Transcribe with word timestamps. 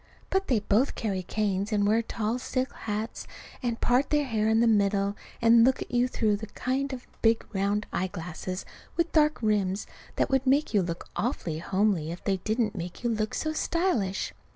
But 0.31 0.47
they 0.47 0.61
both 0.61 0.95
carry 0.95 1.21
canes 1.21 1.71
and 1.71 1.85
wear 1.85 2.01
tall 2.01 2.39
silk 2.39 2.73
hats, 2.73 3.27
and 3.61 3.79
part 3.79 4.09
their 4.09 4.25
hair 4.25 4.49
in 4.49 4.59
the 4.59 4.65
middle, 4.65 5.15
and 5.43 5.63
look 5.63 5.79
at 5.83 5.91
you 5.91 6.07
through 6.07 6.37
the 6.37 6.47
kind 6.47 6.91
of 6.91 7.05
big 7.21 7.45
round 7.53 7.85
eyeglasses 7.93 8.65
with 8.97 9.11
dark 9.11 9.37
rims 9.43 9.85
that 10.15 10.31
would 10.31 10.47
make 10.47 10.73
you 10.73 10.81
look 10.81 11.07
awfully 11.15 11.59
homely 11.59 12.09
if 12.11 12.23
they 12.23 12.37
didn't 12.37 12.73
make 12.75 13.03
you 13.03 13.11
look 13.11 13.35
so 13.35 13.53
stylish. 13.53 14.33